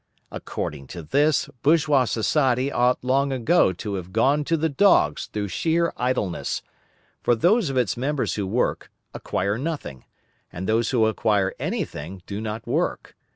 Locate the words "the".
4.57-4.67